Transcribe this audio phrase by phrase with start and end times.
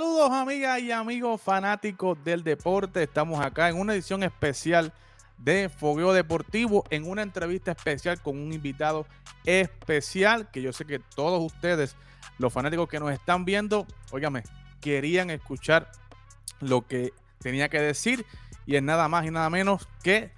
[0.00, 3.02] Saludos amigas y amigos fanáticos del deporte.
[3.02, 4.94] Estamos acá en una edición especial
[5.36, 9.04] de Fogueo Deportivo, en una entrevista especial con un invitado
[9.44, 11.96] especial que yo sé que todos ustedes,
[12.38, 14.42] los fanáticos que nos están viendo, óigame,
[14.80, 15.92] querían escuchar
[16.60, 18.24] lo que tenía que decir
[18.64, 20.30] y es nada más y nada menos que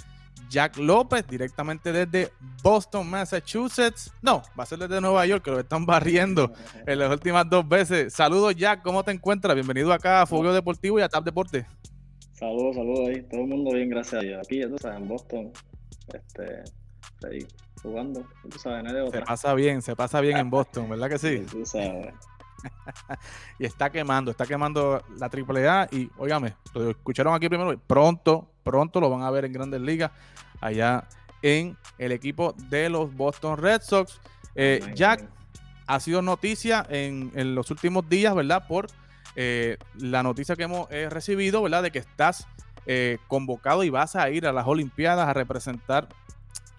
[0.53, 2.31] Jack López, directamente desde
[2.63, 4.13] Boston, Massachusetts.
[4.21, 6.53] No, va a ser desde Nueva York, que lo están barriendo
[6.87, 8.13] en las últimas dos veces.
[8.13, 9.55] Saludos, Jack, ¿cómo te encuentras?
[9.55, 11.67] Bienvenido acá a Fogueo Deportivo y a TAP Deporte.
[12.33, 13.23] Saludos, saludos ahí.
[13.23, 14.43] Todo el mundo bien, gracias a Dios.
[14.45, 15.53] Aquí, ya tú sabes, en Boston,
[16.13, 16.65] este,
[17.27, 17.47] ahí,
[17.83, 18.23] jugando.
[18.51, 21.47] Tú sabes, no Se pasa bien, se pasa bien en Boston, ¿verdad que sí?
[21.51, 22.13] Tú sabes.
[23.59, 29.01] Y está quemando, está quemando la AAA y, óigame, lo escucharon aquí primero, pronto, pronto
[29.01, 30.11] lo van a ver en Grandes Ligas,
[30.61, 31.09] allá
[31.43, 34.21] en el equipo de los Boston Red Sox.
[34.55, 35.29] Eh, Jack,
[35.87, 38.67] ha sido noticia en, los últimos días, ¿verdad?
[38.67, 38.87] Por
[39.35, 41.83] eh, la noticia que hemos eh, recibido, ¿verdad?
[41.83, 42.47] De que estás
[43.29, 46.09] convocado y vas a ir a las Olimpiadas a representar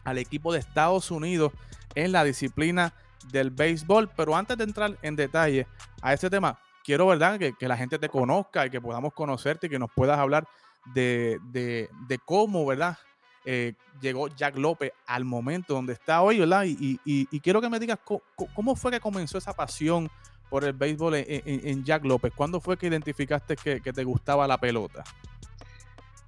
[0.04, 1.54] al equipo de Estados Unidos
[1.96, 2.94] en la disciplina
[3.32, 4.10] del béisbol.
[4.16, 5.68] Pero antes de entrar en detalle
[6.02, 7.40] a este tema, quiero, ¿verdad?
[7.40, 10.48] Que, la gente te conozca y que podamos conocerte y que nos puedas hablar
[10.94, 12.98] de, de, cómo, ¿verdad?
[13.46, 16.66] Eh, llegó Jack López al momento donde está hoy, ¿verdad?
[16.66, 20.10] Y, y, quiero que me digas cómo, fue que comenzó esa pasión
[20.50, 22.32] por el béisbol en, Jack López.
[22.36, 25.04] ¿Cuándo fue que identificaste que, que, te gustaba la pelota?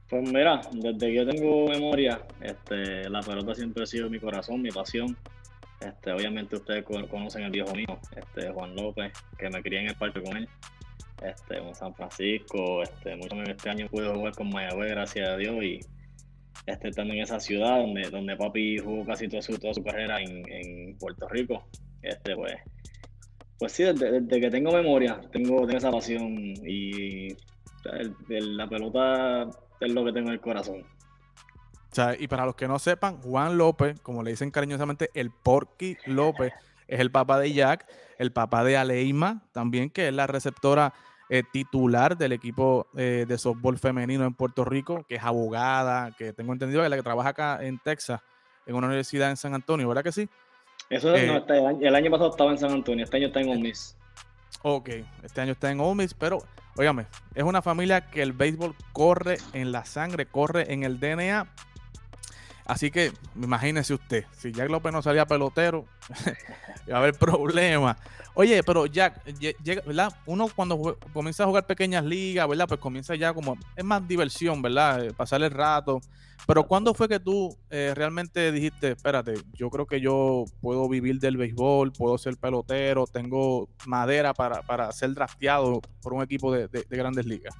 [0.09, 4.61] Pues mira, desde que yo tengo memoria, este, la pelota siempre ha sido mi corazón,
[4.61, 5.17] mi pasión.
[5.81, 9.95] Este, obviamente ustedes conocen al viejo mío, este, Juan López, que me crié en el
[9.95, 10.47] parque con él,
[11.21, 15.63] este, en San Francisco, este, mucho este año pude jugar con Mayagüez, gracias a Dios,
[15.63, 15.79] y
[16.65, 20.97] este, en esa ciudad donde, donde papi jugó casi toda su, toda su carrera en,
[20.97, 21.67] Puerto Rico,
[22.01, 22.55] este, pues,
[23.59, 27.35] pues sí, desde, que tengo memoria, tengo, esa pasión y
[28.29, 29.49] la pelota
[29.81, 30.94] es lo que tengo en el corazón
[32.19, 36.53] y para los que no sepan, Juan López, como le dicen cariñosamente, el Porky López,
[36.87, 37.85] es el papá de Jack,
[38.17, 40.93] el papá de Aleima también, que es la receptora
[41.29, 46.33] eh, titular del equipo eh, de softball femenino en Puerto Rico, que es abogada, que
[46.33, 48.21] tengo entendido que es la que trabaja acá en Texas,
[48.65, 50.29] en una universidad en San Antonio, ¿verdad que sí?
[50.89, 53.49] Eso eh, no, este el, año, pasado estaba en San Antonio, este año está en
[53.49, 53.97] Ole Miss.
[54.61, 54.89] Ok,
[55.23, 56.43] este año está en Ole Miss, pero,
[56.77, 61.47] óigame, es una familia que el béisbol corre en la sangre, corre en el DNA,
[62.65, 65.85] Así que imagínese usted, si Jack López no salía pelotero,
[66.87, 67.97] iba a haber problemas.
[68.33, 69.23] Oye, pero Jack,
[69.85, 70.11] ¿verdad?
[70.25, 72.67] Uno cuando comienza a jugar pequeñas ligas, ¿verdad?
[72.67, 75.05] Pues comienza ya como, es más diversión, ¿verdad?
[75.05, 76.01] Eh, pasar el rato.
[76.47, 81.19] Pero ¿cuándo fue que tú eh, realmente dijiste, espérate, yo creo que yo puedo vivir
[81.19, 87.25] del béisbol, puedo ser pelotero, tengo madera para, ser drafteado por un equipo de grandes
[87.25, 87.55] ligas?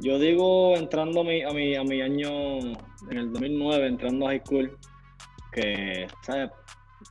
[0.00, 2.58] Yo digo, entrando a mi, a mi, a mi año,
[3.10, 4.78] en el 2009, entrando a high school,
[5.52, 6.50] que, ¿sabes?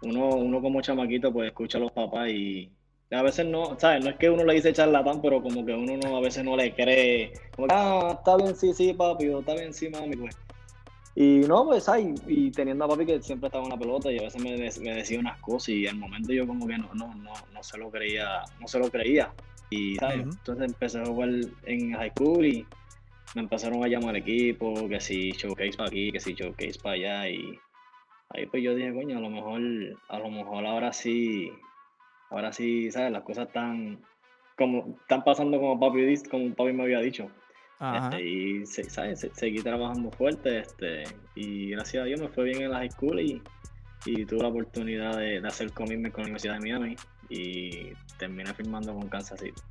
[0.03, 2.71] Uno, uno como chamaquito, pues escucha a los papás y
[3.11, 4.03] a veces no, ¿sabes?
[4.03, 6.55] No es que uno le dice charlatán, pero como que uno no, a veces no
[6.55, 7.33] le cree.
[7.55, 10.37] Como que, ah, está bien, sí, sí, papi, o está bien, sí, mami, pues.
[11.15, 14.19] Y no, pues, ay, y teniendo a papi que siempre estaba en la pelota y
[14.19, 17.13] a veces me, me decía unas cosas y al momento yo como que no, no,
[17.15, 19.33] no, no se lo creía, no se lo creía.
[19.69, 20.21] Y ¿sabes?
[20.21, 21.29] entonces empecé a jugar
[21.65, 22.65] en high school y
[23.35, 26.95] me empezaron a llamar al equipo, que si showcase para aquí, que si showcase para
[26.95, 27.59] allá y
[28.29, 29.61] ahí pues yo dije, coño, a lo mejor,
[30.09, 31.51] a lo mejor ahora sí,
[32.29, 33.11] ahora sí, ¿sabes?
[33.11, 33.99] Las cosas están
[34.57, 37.29] como están pasando como papi, como papi me había dicho.
[37.79, 39.29] Este, y ¿sabes?
[39.33, 41.03] seguí trabajando fuerte este,
[41.35, 43.39] y gracias a Dios me fue bien en la high school y,
[44.03, 46.95] y tuve la oportunidad de, de hacer commitment con la Universidad de Miami
[47.29, 49.61] y terminé firmando con Kansas City.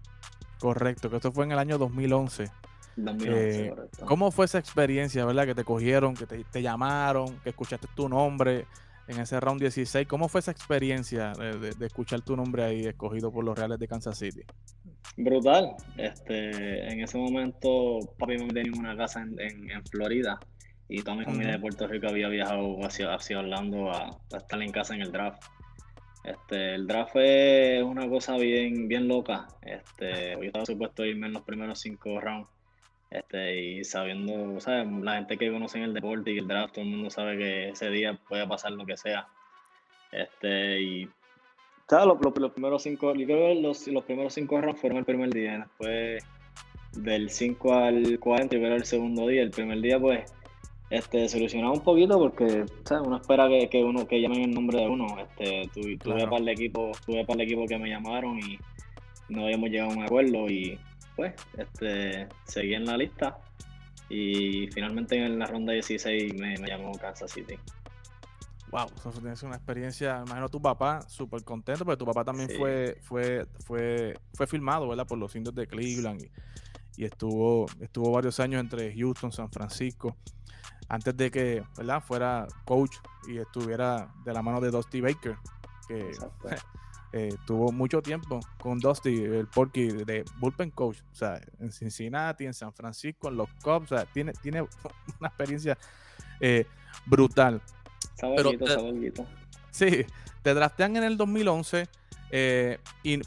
[0.58, 2.50] Correcto, que esto fue en el año 2011.
[2.96, 3.74] 2011 eh,
[4.06, 5.46] ¿Cómo fue esa experiencia, verdad?
[5.46, 8.66] Que te cogieron, que te, llamaron, que escuchaste tu nombre
[9.06, 10.06] en ese round 16.
[10.08, 14.18] ¿Cómo fue esa experiencia de, escuchar tu nombre ahí escogido por los Reales de Kansas
[14.18, 14.42] City?
[15.16, 15.74] Brutal.
[15.96, 20.38] Este, en ese momento, papi me tenía una casa en, en, Florida
[20.88, 24.60] y toda mi familia de Puerto Rico había viajado hacia, hacia Orlando a, a estar
[24.62, 25.42] en casa en el draft.
[26.26, 29.46] Este, el draft es una cosa bien, bien loca.
[29.62, 32.50] Este, yo estaba supuesto irme en los primeros cinco rounds.
[33.10, 34.88] Este, y sabiendo, ¿sabes?
[35.02, 37.88] La gente que conoce el deporte y el draft, todo el mundo sabe que ese
[37.90, 39.28] día puede pasar lo que sea.
[40.10, 41.08] Este, y
[41.90, 45.58] Los, primeros cinco, yo creo que los, los primeros cinco rounds fueron el primer día.
[45.58, 46.24] Después
[46.96, 49.42] del 5 al 40, yo creo el segundo día.
[49.42, 50.32] El primer día, pues,
[50.90, 53.06] este, solucionaba un poquito porque ¿sabes?
[53.06, 55.06] uno espera que, que, uno que llamen el nombre de uno.
[55.18, 55.68] Este,
[55.98, 58.58] tuve, para el equipo, tuve para el equipo que me llamaron y
[59.28, 60.78] no habíamos llegado a un acuerdo y
[61.16, 63.38] pues este, seguí en la lista
[64.08, 67.56] y finalmente en la ronda 16 me, me llamó Kansas City.
[68.70, 72.98] Wow, eso tienes una experiencia, imagino tu papá súper contento, porque tu papá también fue,
[73.02, 75.06] fue, fue, fue filmado, ¿verdad?
[75.06, 76.28] Por los indios de Cleveland
[76.96, 80.16] y, estuvo, estuvo varios años entre Houston, San Francisco,
[80.88, 82.02] antes de que, ¿verdad?
[82.02, 82.96] Fuera coach
[83.28, 85.36] y estuviera de la mano de Dusty Baker,
[85.88, 86.10] que
[87.12, 92.46] eh, tuvo mucho tiempo con Dusty, el Porky de Bullpen Coach, o sea, en Cincinnati,
[92.46, 94.62] en San Francisco, en los Cubs, o sea, tiene, tiene
[95.20, 95.76] una experiencia
[96.40, 96.66] eh,
[97.06, 97.60] brutal.
[98.14, 99.26] Saborguito,
[99.70, 100.06] Sí,
[100.42, 101.86] te draftean en el 2011,
[102.38, 102.78] eh,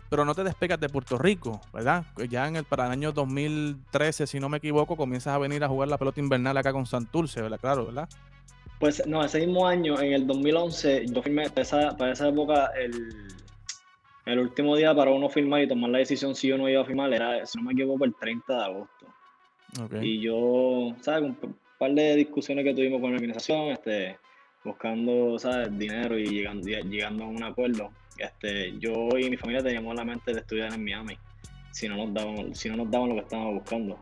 [0.08, 2.06] pero no te despegas de Puerto Rico, ¿verdad?
[2.30, 5.68] Ya en el, para el año 2013, si no me equivoco, comienzas a venir a
[5.68, 7.60] jugar la pelota invernal acá con Santurce, ¿verdad?
[7.60, 8.08] Claro, ¿verdad?
[8.80, 12.72] Pues no, ese mismo año, en el 2011, yo firmé, para esa, para esa época,
[12.80, 13.34] el,
[14.28, 16.86] el último día para uno firmar y tomar la decisión si yo no iba a
[16.86, 19.08] firmar era, si no me equivoco, el 30 de agosto.
[20.02, 21.24] Y yo, ¿sabes?
[21.24, 24.20] Un par de discusiones que tuvimos con la organización, este,
[24.64, 25.76] buscando, ¿sabes?
[25.80, 27.92] Dinero y llegando, llegando a un acuerdo.
[28.20, 31.18] Este, yo y mi familia teníamos la mente de estudiar en Miami,
[31.72, 34.00] si no nos daban, si no nos daban lo que estábamos buscando.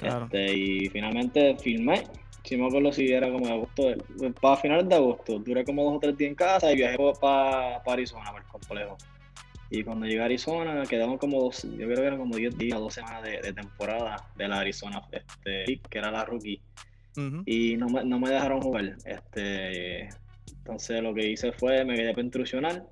[0.00, 2.04] Este, y finalmente firmé,
[2.42, 3.82] si me acuerdo si era como de agosto,
[4.40, 7.82] para finales de agosto, duré como dos o tres días en casa y viajé para,
[7.82, 8.96] para Arizona, para el complejo.
[9.74, 12.78] Y cuando llegué a Arizona, quedaban como dos, yo creo que eran como 10 días,
[12.78, 16.60] dos semanas de, temporada de la Arizona, este, que era la rookie.
[17.46, 18.96] Y no me, no me, dejaron jugar.
[19.06, 20.10] Este,
[20.58, 22.84] entonces lo que hice fue, me quedé para intrusionar.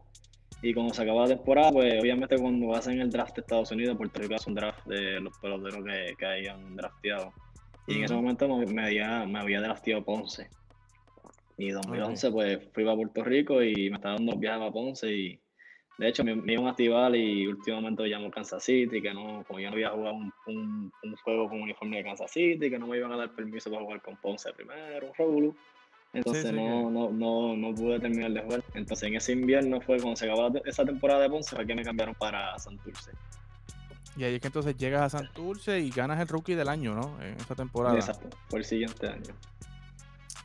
[0.62, 3.96] Y cuando se acabó la temporada, pues obviamente cuando hacen el draft de Estados Unidos,
[3.96, 7.32] Puerto Rico hace un draft de los peloteros que, que hayan drafteado.
[7.86, 10.48] Y en ese momento me, había, me había drafteado Ponce.
[11.56, 15.12] Y en 2011 pues fui a Puerto Rico y me estaba dando viajes a Ponce
[15.12, 15.40] y
[16.00, 19.68] de hecho, me, iban a activar y últimamente llamó Kansas City, que no, como yo
[19.68, 22.96] no había jugado un, un, un, juego con uniforme de Kansas City, que no me
[22.96, 25.56] iban a dar permiso para jugar con Ponce primero, un Revolu.
[26.12, 28.64] Entonces no, no, no, no, pude terminar de jugar.
[28.74, 31.84] Entonces en ese invierno fue cuando se acabó esa temporada de Ponce, fue que me
[31.84, 33.12] cambiaron para Santurce.
[34.16, 37.22] Y ahí es que entonces llegas a Santurce y ganas el rookie del año, ¿no?
[37.22, 37.94] En esa temporada.
[37.94, 39.32] Exacto, por el siguiente año.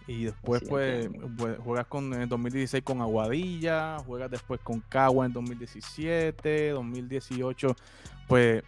[0.07, 5.33] Y después pues, pues, juegas con, en 2016 con Aguadilla, juegas después con Cagua en
[5.33, 7.75] 2017, 2018,
[8.27, 8.63] pues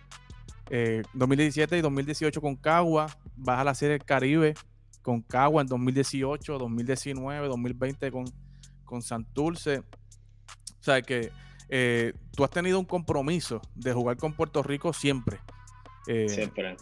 [1.13, 3.05] 2017 eh, y 2018 con Cagua,
[3.35, 4.55] vas a la Serie del Caribe
[5.07, 8.25] con Cagua en 2018, 2019, 2020 con,
[8.83, 9.77] con Santurce.
[9.77, 9.83] O
[10.81, 11.31] sea que
[11.69, 15.39] eh, tú has tenido un compromiso de jugar con Puerto Rico siempre.
[16.07, 16.75] Eh, siempre.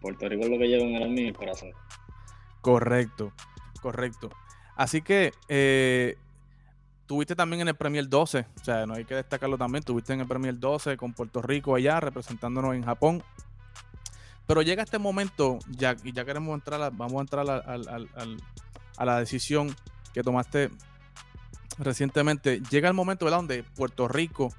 [0.00, 1.72] Puerto Rico es lo que llevo en el, el corazón.
[2.62, 3.34] Correcto.
[3.82, 4.30] Correcto.
[4.74, 6.16] Así que eh,
[7.04, 10.20] tuviste también en el Premier 12, o sea, no hay que destacarlo también, tuviste en
[10.20, 13.22] el Premier 12 con Puerto Rico allá, representándonos en Japón.
[14.50, 19.18] Pero llega este momento, ya, y ya queremos entrar, a, vamos a entrar a, la
[19.20, 19.72] decisión
[20.12, 20.70] que tomaste
[21.78, 22.60] recientemente.
[22.68, 23.38] Llega el momento ¿verdad?
[23.38, 24.52] donde Puerto Rico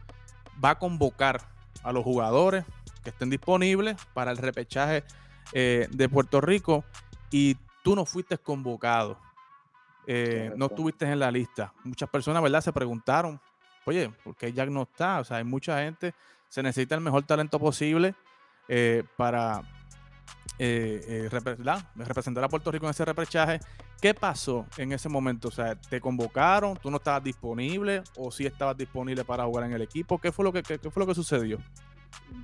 [0.64, 1.42] va a convocar
[1.84, 2.64] a los jugadores
[3.04, 5.04] que estén disponibles para el repechaje
[5.52, 6.86] eh, de Puerto Rico
[7.30, 9.20] y tú no fuiste convocado,
[10.08, 11.74] eh, no estuviste en la lista.
[11.84, 12.62] Muchas personas, ¿verdad?
[12.62, 13.42] Se preguntaron,
[13.86, 15.20] oye, ¿por qué Jack no está?
[15.20, 16.14] O sea, hay mucha gente,
[16.48, 18.16] se necesita el mejor talento posible
[18.70, 19.62] eh, para
[20.64, 21.30] eh,
[21.96, 23.60] representar a Puerto Rico en ese repechaje.
[24.00, 25.48] ¿Qué pasó en ese momento?
[25.48, 26.78] O sea, ¿te convocaron?
[26.78, 28.04] ¿Tú no estabas disponible?
[28.18, 30.20] ¿O sí estabas disponible para jugar en el equipo?
[30.20, 31.58] ¿Qué fue lo que, qué fue lo que sucedió?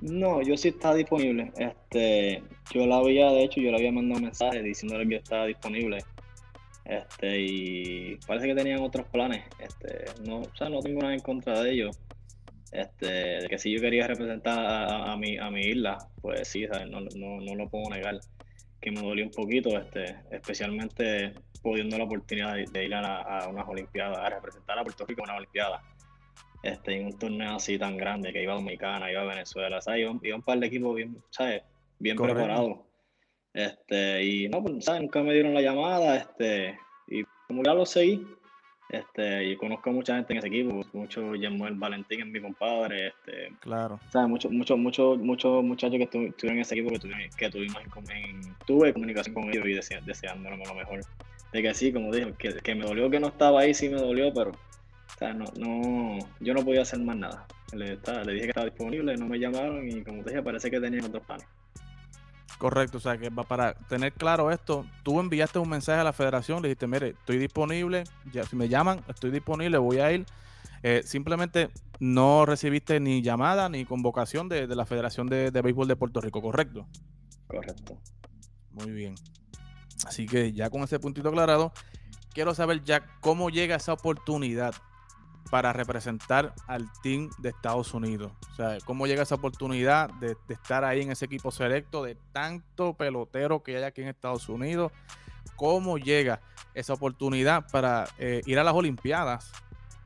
[0.00, 1.52] No, yo sí estaba disponible.
[1.56, 5.46] Este, yo la había, de hecho, yo le había mandado un mensaje diciéndole que estaba
[5.46, 5.98] disponible.
[6.84, 9.44] Este, y parece que tenían otros planes.
[9.58, 11.98] Este, no, o sea, no tengo nada en contra de ellos.
[12.72, 17.00] Este, de que si yo quería representar a, mi, a mi isla, pues sí, No,
[17.00, 18.18] no, lo puedo negar.
[18.80, 23.66] Que me dolió un poquito, este, especialmente pudiendo la oportunidad de, ir a, a, unas
[23.66, 25.82] Olimpiadas, a representar a Puerto Rico en una Olimpiada
[26.62, 30.00] este, en un torneo así tan grande que iba a Dominicana, iba a Venezuela, ¿sabes?
[30.00, 31.62] Iba, un par de equipos bien, ¿sabes?
[31.98, 32.78] Bien preparados.
[33.52, 35.02] Este, y no, pues, ¿sabes?
[35.02, 38.26] Nunca me dieron la llamada, este, y como ya lo seguí,
[38.88, 43.08] este, y conozco a mucha gente en ese equipo, mucho Yemuel Valentín es mi compadre,
[43.08, 44.00] este, claro.
[44.10, 44.28] ¿sabes?
[44.28, 48.54] Muchos mucho, mucho, mucho muchachos que estuvieron en ese equipo que, tuvimos, que tuvimos en,
[48.66, 51.00] tuve comunicación con ellos y deseándolo lo mejor.
[51.52, 54.00] De que sí, como dije, que, que me dolió que no estaba ahí, sí me
[54.00, 54.52] dolió, pero
[55.34, 57.46] no, no, yo no podía hacer más nada.
[57.72, 60.80] Le, le dije que estaba disponible, no me llamaron y como te dije, parece que
[60.80, 61.46] tenían otros planes.
[62.58, 66.60] Correcto, o sea que para tener claro esto, tú enviaste un mensaje a la federación,
[66.60, 70.26] le dijiste, mire, estoy disponible, ya si me llaman, estoy disponible, voy a ir.
[70.82, 75.96] Eh, simplemente no recibiste ni llamada ni convocación de, la Federación de, de, Béisbol de
[75.96, 76.86] Puerto Rico, ¿correcto?
[77.46, 77.96] Correcto.
[78.72, 79.14] Muy bien.
[80.04, 81.72] Así que ya con ese puntito aclarado,
[82.32, 84.74] quiero saber ya cómo llega esa oportunidad
[85.50, 88.32] para representar al team de Estados Unidos.
[88.52, 92.94] O sea, cómo llega esa oportunidad de, estar ahí en ese equipo selecto de tanto
[92.94, 94.92] pelotero que hay aquí en Estados Unidos.
[95.56, 96.40] Cómo llega
[96.74, 99.50] esa oportunidad para eh, ir a las Olimpiadas,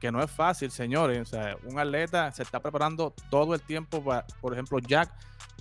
[0.01, 1.21] que no es fácil, señores.
[1.21, 5.13] O sea, un atleta se está preparando todo el tiempo, para, por ejemplo, Jack,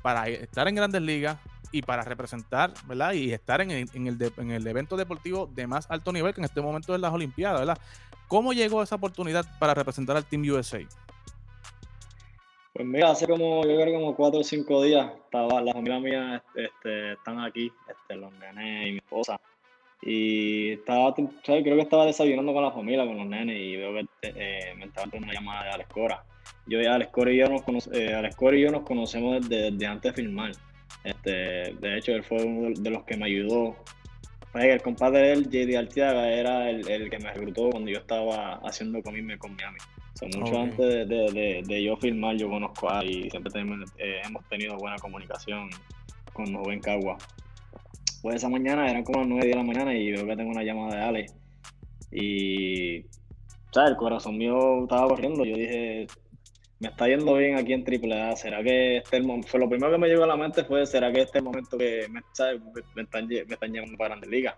[0.01, 1.37] para estar en grandes ligas,
[1.71, 3.13] y para representar, ¿verdad?
[3.13, 6.61] Y estar en, el, en el evento deportivo de más alto nivel que en este
[6.61, 7.79] momento es las Olimpiadas, ¿verdad?
[8.31, 10.79] ¿Cómo llegó esa oportunidad para representar al Team USA?
[12.73, 17.11] Pues mira, hace como, yo como cuatro o cinco días, estaba, la familia mía este,
[17.11, 19.37] están aquí, este, los nenes y mi esposa.
[20.01, 24.07] Y estaba, creo que estaba desayunando con la familia, con los nenes, y veo que
[24.21, 26.23] eh, me estaba dando una llamada de Alex Cora.
[26.67, 30.23] Yo, Alex y yo nos, eh, Alex Cora y yo nos conocemos desde, antes de
[30.23, 30.53] filmar.
[31.03, 33.75] Este, de hecho, él fue uno de los que me ayudó
[34.53, 38.55] el compadre de él, JD Artiaga, era el, el, que me reclutó cuando yo estaba
[38.63, 39.77] haciendo comirme con Miami.
[40.37, 43.51] mucho antes de, de, yo filmar, yo conozco a y siempre
[43.97, 45.69] eh, hemos tenido buena comunicación
[46.33, 47.17] con los joven Cagua.
[48.21, 50.63] Pues esa mañana eran como las 9 de la mañana y veo que tengo una
[50.63, 51.25] llamada de Ale.
[52.11, 53.05] Y,
[53.71, 53.91] ¿sabes?
[53.91, 55.45] El corazón mío estaba corriendo.
[55.45, 56.07] Yo dije,
[56.81, 58.35] me está yendo bien aquí en AAA.
[58.35, 61.21] ¿Será que este fue lo primero que me llegó a la mente fue será que
[61.21, 62.21] este momento que me,
[62.95, 64.55] me, están, me están llamando para Grandes Ligas?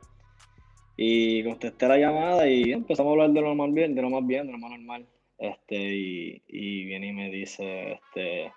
[0.95, 4.25] Y contesté la llamada y empezamos a hablar de lo más bien, de lo más
[4.25, 5.05] bien, de lo más normal.
[5.37, 8.53] Este, y, y viene y me dice este,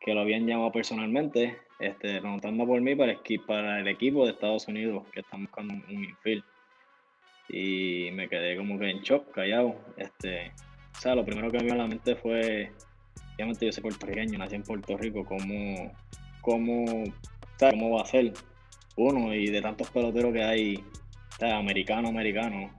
[0.00, 4.68] que lo habían llamado personalmente, este, preguntando por mí para, para el equipo de Estados
[4.68, 6.44] Unidos, que estamos buscando un, un infield.
[7.48, 9.74] Y me quedé como que en shock, callado.
[9.96, 10.52] Este,
[10.96, 12.70] o sea, lo primero que me vino a la mente fue,
[13.34, 15.92] obviamente yo soy puertorriqueño, nací en Puerto Rico, ¿cómo,
[16.40, 17.04] cómo,
[17.58, 18.32] cómo va a ser
[18.96, 19.34] uno?
[19.34, 20.84] Y de tantos peloteros que hay,
[21.38, 22.70] sea, americano, americano,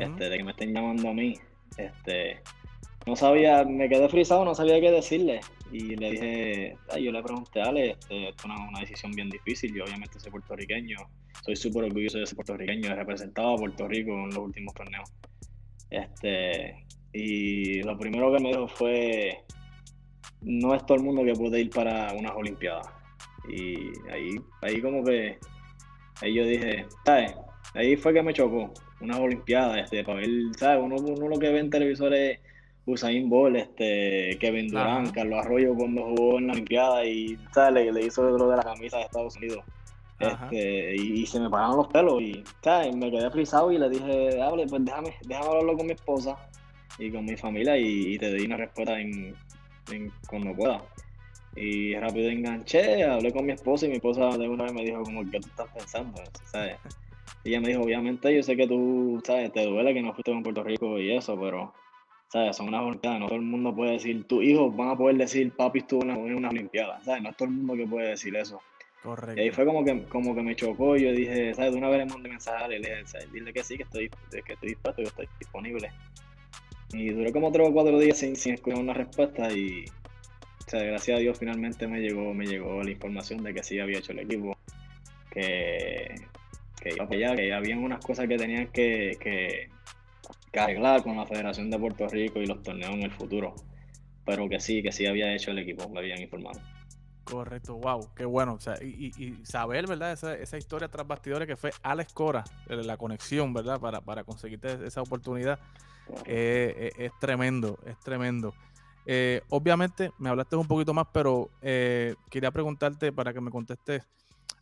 [0.00, 1.34] este, de que me estén llamando a mí,
[1.76, 2.40] este,
[3.06, 5.40] no sabía, me quedé frisado, no sabía qué decirle.
[5.72, 9.74] Y le dije, yo le pregunté a Ale, este, esto es una, decisión bien difícil,
[9.74, 10.96] yo obviamente soy puertorriqueño,
[11.44, 15.12] soy súper orgulloso de ser puertorriqueño, he representado a Puerto Rico en los últimos torneos.
[15.90, 19.44] Este, y lo primero que me dijo fue,
[20.42, 22.86] no es todo el mundo que puede ir para unas Olimpiadas.
[23.48, 23.76] Y
[24.10, 24.30] ahí,
[24.62, 25.38] ahí como que,
[26.22, 27.34] ahí yo dije, ¿sabes?
[27.74, 30.82] Ahí fue que me chocó, unas Olimpiadas, este, para ver, ¿sabes?
[30.82, 32.40] Uno, uno lo que ve en televisores
[32.86, 37.92] Usain Bolt, este, Kevin Durant, Carlos Arroyo cuando jugó en la Olimpiada y ¿sabes?
[37.92, 39.64] Le, hizo lo de la camisa de Estados Unidos.
[40.18, 42.94] Este, y, se me pararon los pelos y ¿sabes?
[42.94, 46.36] me quedé frisado y le dije, hable, pues déjame, déjame hablarlo con mi esposa
[46.98, 49.36] y con mi familia y, te di una respuesta en,
[50.28, 50.82] cuando pueda.
[51.56, 55.02] Y rápido enganché, hablé con mi esposa y mi esposa de una vez me dijo
[55.02, 56.22] como, ¿qué tú estás pensando?
[57.44, 59.52] Y ella me dijo, obviamente yo sé que tú, ¿sabes?
[59.52, 61.74] Te duele que no fuiste con Puerto Rico y eso, pero,
[62.28, 62.56] ¿sabes?
[62.56, 65.52] Son unas Olimpiadas, no todo el mundo puede decir, tus hijos van a poder decir,
[65.52, 67.22] papi estuvo en una, una Olimpiada, ¿sabes?
[67.22, 68.60] No es todo el mundo que puede decir eso.
[69.36, 71.72] Y ahí fue como que, como que me chocó y yo dije, ¿sabes?
[71.72, 74.52] De una vez le mandé mensaje y le dije, dile que sí, que estoy, que
[74.54, 75.90] estoy dispuesto, que estoy disponible.
[76.92, 79.84] Y duré como tres o cuatro días sin, sin escuchar una respuesta y
[80.66, 83.98] sea, gracias a Dios finalmente me llegó, me llegó la información de que sí había
[83.98, 84.56] hecho el equipo,
[85.30, 86.14] que,
[86.80, 89.68] que iba allá, que había unas cosas que tenían que, que,
[90.58, 93.54] arreglar con la Federación de Puerto Rico y los torneos en el futuro,
[94.24, 96.60] pero que sí, que sí había hecho el equipo, me habían informado.
[97.24, 98.54] Correcto, wow, qué bueno.
[98.54, 100.12] O sea, y, y, saber, ¿verdad?
[100.12, 103.80] Esa, esa, historia tras bastidores que fue Alex Cora, la conexión, ¿verdad?
[103.80, 105.58] Para, para conseguirte esa oportunidad.
[106.26, 108.54] Eh, eh, es tremendo, es tremendo.
[109.06, 114.02] Eh, obviamente me hablaste un poquito más, pero quería preguntarte para que me contestes.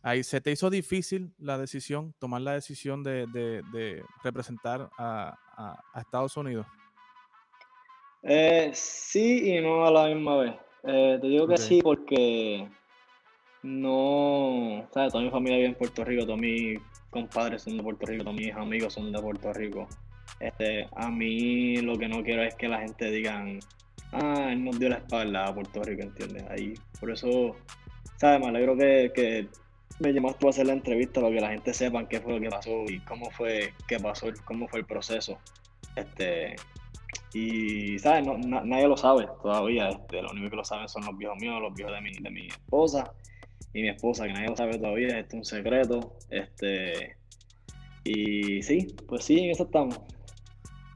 [0.01, 5.37] Ahí, ¿se te hizo difícil la decisión, tomar la decisión de, representar a,
[5.95, 6.65] Estados Unidos?
[8.73, 10.55] sí y no a la misma vez.
[10.83, 12.67] Te digo que sí porque
[13.63, 15.13] no, ¿sabes?
[15.13, 18.35] Toda mi familia vive en Puerto Rico, todos mis compadres son de Puerto Rico, todos
[18.35, 19.87] mis amigos son de Puerto Rico.
[20.39, 23.45] Este, a mí lo que no quiero es que la gente diga,
[24.11, 26.43] ah, él nos dio la espalda a Puerto Rico, ¿entiendes?
[26.49, 27.55] Ahí, por eso,
[28.17, 28.41] ¿sabes?
[28.41, 29.47] Me alegro que, que
[29.99, 32.49] me llamaste a hacer la entrevista para que la gente sepa qué fue lo que
[32.49, 35.37] pasó y cómo fue qué pasó, cómo fue el proceso.
[35.95, 36.55] Este,
[37.33, 38.25] y, ¿sabes?
[38.25, 39.89] No, nadie lo sabe todavía.
[39.89, 42.29] Este, lo único que lo saben son los viejos míos, los viejos de mi, de
[42.29, 43.13] mi esposa
[43.73, 45.19] y mi esposa, que nadie lo sabe todavía.
[45.19, 46.17] Este es un secreto.
[46.29, 47.17] Este,
[48.03, 49.99] y sí, pues sí, en eso estamos.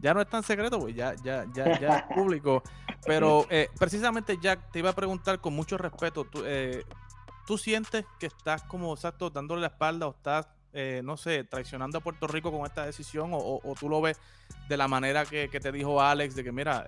[0.01, 2.61] ya no es tan secreto, pues ya, ya, ya, ya es público.
[3.05, 6.83] Pero eh, precisamente, Jack, te iba a preguntar con mucho respeto, ¿tú, eh,
[7.45, 10.47] ¿tú sientes que estás como, exacto, dándole la espalda o estás,
[10.79, 13.31] eh, no sé, traicionando a Puerto Rico con esta decisión?
[13.33, 14.19] ¿O, tú lo ves
[14.69, 16.85] de la manera que, te dijo Alex, de que mira,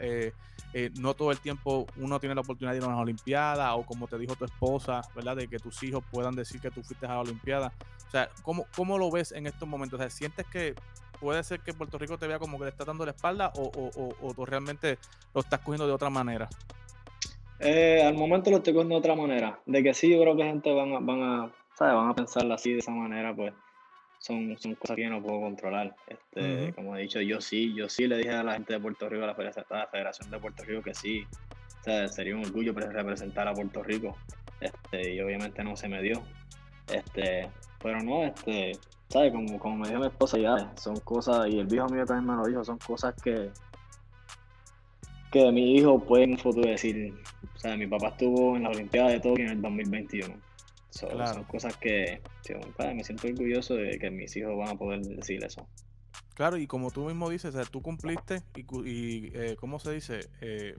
[1.00, 4.08] no todo el tiempo uno tiene la oportunidad de ir a una Olimpiada, o como
[4.08, 5.36] te dijo tu esposa, ¿verdad?
[5.36, 7.74] De que tus hijos puedan decir que tú fuiste a la Olimpiada.
[8.08, 10.00] O sea, ¿cómo, cómo lo ves en estos momentos?
[10.00, 10.76] O sea, ¿sientes que
[11.20, 13.92] puede ser que Puerto Rico te vea como que le está dando la espalda o,
[14.22, 14.98] o, tú realmente
[15.34, 16.50] lo estás cogiendo de otra manera?
[17.60, 19.60] Eh, al momento lo estoy cogiendo de otra manera.
[19.66, 21.94] De que sí, yo creo que gente van a, van a, ¿sabes?
[21.94, 23.54] Van a pensarlo así, de esa manera, pues
[24.20, 25.96] son, son cosas que yo no puedo controlar.
[26.08, 29.10] Este, Como he dicho, yo sí, yo sí le dije a la gente de Puerto
[29.10, 31.26] Rico, a la Federación, de Puerto Rico, que sí,
[31.80, 34.16] o sea, sería un orgullo representar a Puerto Rico.
[34.60, 36.22] Este, y obviamente no se me dio.
[36.92, 37.50] Este,
[37.82, 38.74] pero no, este,
[39.08, 39.32] ¿sabes?
[39.32, 42.42] Como, como me dijo mi esposa ya, son cosas, y el viejo mío también me
[42.42, 43.52] lo dijo, son cosas que,
[45.32, 47.14] que mi hijo puede en un futuro decir,
[47.56, 50.49] o sea, mi papá estuvo en la Olimpiada de Tokio en el 2021.
[50.90, 52.22] Son cosas que
[52.78, 55.68] me siento orgulloso de que mis hijos van a poder decir eso.
[56.34, 60.30] Claro, y como tú mismo dices, tú cumpliste y, y eh, ¿cómo se dice?
[60.42, 60.76] Eh,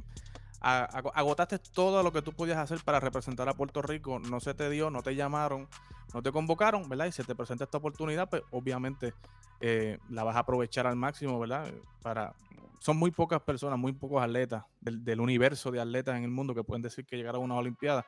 [0.60, 4.68] agotaste todo lo que tú podías hacer para representar a Puerto Rico, no se te
[4.68, 5.68] dio, no te llamaron,
[6.12, 7.06] no te convocaron, ¿verdad?
[7.06, 9.14] Y se te presenta esta oportunidad, pues obviamente
[9.60, 11.72] eh, la vas a aprovechar al máximo, ¿verdad?
[12.02, 12.34] Para,
[12.78, 16.64] son muy pocas personas, muy pocos atletas del, universo de atletas en el mundo que
[16.64, 18.06] pueden decir que llegaron a una Olimpiada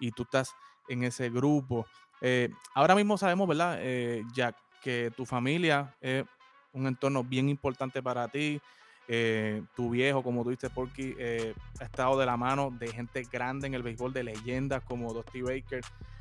[0.00, 0.54] y tú estás
[0.88, 1.86] en ese grupo.
[2.20, 3.78] Eh, ahora mismo sabemos, ¿verdad?
[3.80, 6.24] Eh, ya que tu familia es
[6.72, 8.60] un entorno bien importante para ti,
[9.06, 13.26] eh, tu viejo, como tú dices, Porky, eh, ha estado de la mano de gente
[13.30, 15.80] grande en el béisbol, de leyendas como Dusty Baker.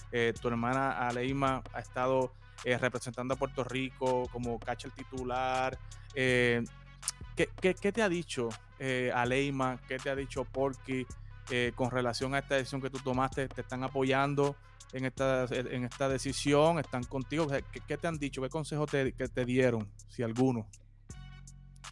[0.09, 2.31] Tu hermana Aleima ha estado
[2.63, 5.77] representando a Puerto Rico como catcher titular.
[6.13, 8.47] ¿qué, qué, te ha dicho
[9.13, 9.77] Aleima?
[9.85, 11.05] ¿Qué te ha dicho Porky
[11.75, 13.47] con relación a esta decisión que tú tomaste?
[13.47, 14.55] ¿Te están apoyando?
[14.93, 17.47] En esta, en esta decisión, están contigo.
[17.87, 18.41] ¿Qué, te han dicho?
[18.41, 20.65] ¿Qué consejos te, que te dieron, si alguno?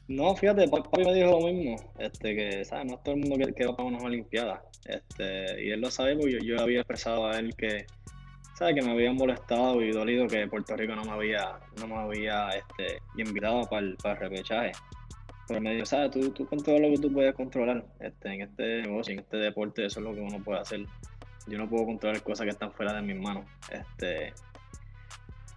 [0.08, 2.86] No, fíjate, papi me dijo lo mismo, este, que, ¿sabes?
[2.86, 6.15] No todo el mundo quiere que va a unas Olimpiadas, este, y él lo sabe
[6.15, 7.88] porque yo, yo había expresado a él que,
[8.56, 8.76] ¿sabes?
[8.76, 12.50] Que me había molestado y dolido que Puerto Rico no me había, no me había,
[12.50, 14.72] este, invitado para el, para el repechaje.
[15.47, 16.12] Pero me dijo, ¿sabes?
[16.12, 19.38] Tú, tú con todo lo que tú puedes controlar, este, en este negocio, en este
[19.38, 20.86] deporte, eso es lo que uno puede hacer.
[21.47, 24.34] Yo no puedo controlar cosas que están fuera de mis manos, este,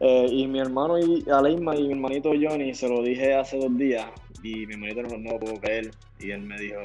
[0.01, 3.77] eh, y mi hermano y Aleima y mi hermanito Johnny se lo dije hace dos
[3.77, 4.07] días
[4.45, 6.79] y mi hermanito no, no lo pudo creer y él me dijo,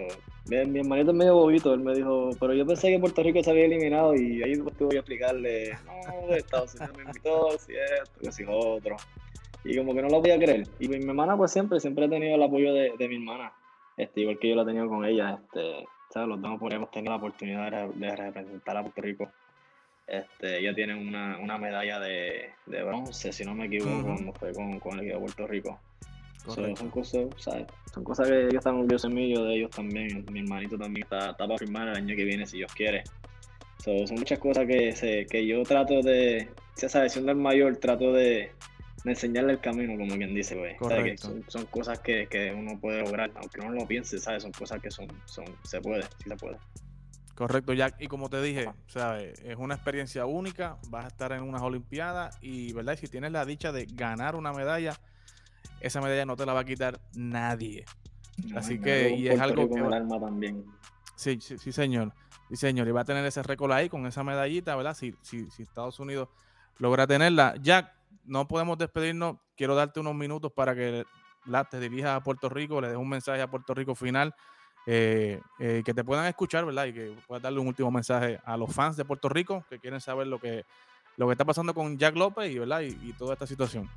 [0.46, 3.52] mi hermanito es medio bobito, él me dijo, pero yo pensé que Puerto Rico se
[3.52, 8.20] había eliminado y ahí después tuve que explicarle, no, Estados Unidos me invitó, si esto,
[8.20, 8.98] que si otro.
[9.64, 10.68] Y como que no lo podía creer.
[10.80, 13.54] Y mi, hermana pues siempre, siempre ha tenido el apoyo de, de mi hermana,
[13.98, 16.30] este, igual que yo lo he tenido con ella, este, ¿sabes?
[16.30, 19.30] los dos podemos tener la oportunidad de representar a Puerto Rico
[20.08, 24.54] este, ella tiene una, una medalla de, de, bronce, si no me equivoco, cuando fue
[24.54, 25.80] con, con, el equipo de Puerto Rico.
[26.46, 27.68] son, cosas, ¿sabes?
[27.94, 30.26] son cosas que ellos están orgullosos en mí, yo de ellos también.
[30.30, 33.04] Mi hermanito también está, está para firmar el año que viene, si Dios quiere.
[33.78, 38.52] son muchas cosas que, se, que yo trato de, esa siendo el mayor, trato de,
[39.04, 40.78] de enseñarle el camino, como quien dice, güey.
[41.18, 44.44] Son, son, cosas que, que, uno puede lograr, aunque uno no lo piense, ¿sabes?
[44.44, 46.58] Son cosas que son, son, se puede, sí se puede.
[47.36, 47.96] Correcto, Jack.
[48.00, 48.70] Y como te dije,
[49.44, 50.78] es una experiencia única.
[50.90, 52.98] Vas a estar en unas Olimpiadas y, ¿verdad?
[52.98, 54.94] si tienes la dicha de ganar una medalla,
[55.82, 57.86] esa medalla no te la va a quitar nadie.
[58.56, 59.80] Así que, y es algo que.
[59.80, 60.64] alma también.
[61.16, 62.14] Sí, sí, sí, señor.
[62.50, 62.88] Sí, señor.
[62.88, 64.96] Y va a tener ese récord ahí con esa medallita, ¿verdad?
[64.96, 66.30] Si, si, si Estados Unidos
[66.78, 67.56] logra tenerla.
[67.62, 67.94] Jack,
[68.26, 69.38] no podemos despedirnos.
[69.56, 71.06] Quiero darte unos minutos para que
[71.70, 74.34] te dirijas a Puerto Rico, le des un mensaje a Puerto Rico final
[74.86, 76.86] eh, eh, que te puedan escuchar, ¿verdad?
[76.86, 80.02] Y que puedas darle un último mensaje a los fans de Puerto Rico que quieren
[80.02, 80.66] saber lo que,
[81.18, 82.82] lo que está pasando con Jack López y, ¿verdad?
[82.82, 83.90] Y, toda esta situación.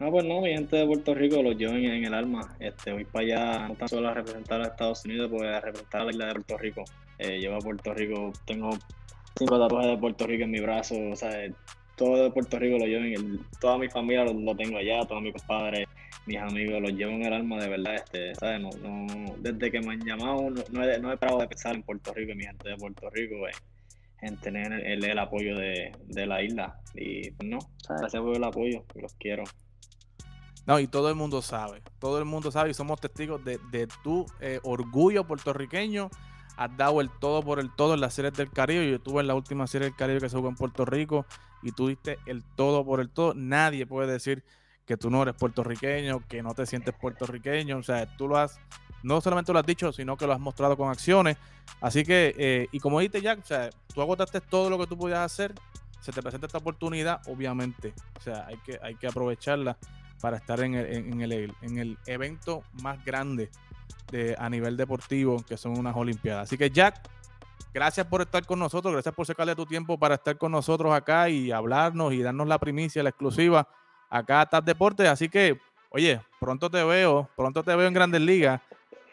[0.00, 2.56] No, pues no, mi gente de Puerto Rico los llevo en, el alma.
[2.58, 6.00] Este, voy para allá no tan solo a representar a Estados Unidos, pues a representar
[6.00, 6.84] a la isla de Puerto Rico.
[7.18, 8.70] Eh, llevo a Puerto Rico, tengo
[9.38, 11.30] cinco tatuajes de Puerto Rico en mi brazo, o sea,
[11.96, 15.22] todo de Puerto Rico lo llevo en el, toda mi familia lo, tengo allá, todos
[15.22, 15.86] mis compadres,
[16.26, 18.60] mis amigos, los llevo en el alma de verdad, este, ¿sabes?
[18.60, 21.82] No, no, desde que me han llamado no, he, no he parado de pensar en
[21.82, 23.52] Puerto Rico y mi gente de Puerto Rico, eh,
[24.22, 26.80] en tener el, el apoyo de, de, la isla.
[26.94, 29.44] Y pues no, gracias por el apoyo, los quiero.
[30.66, 33.86] No, y todo el mundo sabe, todo el mundo sabe y somos testigos de, de
[34.02, 36.08] tu eh, orgullo puertorriqueño
[36.56, 38.88] has dado el todo por el todo en las series del Caribe.
[38.88, 41.26] Yo estuve en la última serie del Caribe que se jugó en Puerto Rico
[41.64, 43.34] y tú diste el todo por el todo.
[43.34, 44.44] Nadie puede decir
[44.86, 47.78] que tú no eres puertorriqueño, que no te sientes puertorriqueño.
[47.78, 48.60] O sea, tú lo has,
[49.02, 51.36] no solamente lo has dicho, sino que lo has mostrado con acciones.
[51.80, 54.96] Así que, eh, y como dijiste Jack, o sea, tú agotaste todo lo que tú
[54.96, 55.54] podías hacer,
[56.00, 57.94] se te presenta esta oportunidad, obviamente.
[58.18, 59.78] O sea, hay que, hay que aprovecharla
[60.20, 63.50] para estar en el, en el, en el evento más grande
[64.10, 66.44] de, a nivel deportivo, que son unas Olimpiadas.
[66.44, 67.08] Así que Jack,
[67.74, 71.28] gracias por estar con nosotros, gracias por sacarle tu tiempo para estar con nosotros acá
[71.28, 73.68] y hablarnos y darnos la primicia, la exclusiva
[74.08, 75.08] acá a TAP Deportes.
[75.08, 75.58] Así que,
[75.90, 78.60] oye, pronto te veo, pronto te veo en Grandes Ligas.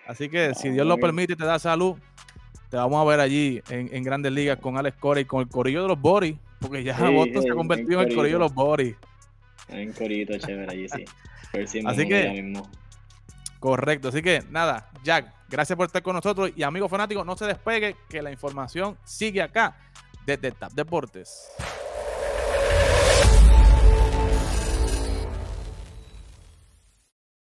[0.08, 1.98] Así que si Dios lo permite y te da salud,
[2.70, 5.88] te vamos a ver allí en, Grandes Ligas con Alex Corey, con el corillo de
[5.88, 8.96] los Boris, porque ya sí, se ha convertido en el corillo de los Boris.
[9.70, 11.06] Un corillito chévere allí, sí.
[11.86, 12.54] Así que,
[13.62, 14.10] correcto.
[14.10, 16.52] Así que nada, Jack, gracias por estar con nosotros.
[16.58, 19.78] Y amigos fanáticos, no se despegue, que la información sigue acá
[20.26, 21.48] desde TAP Deportes.